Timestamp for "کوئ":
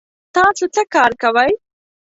1.21-1.51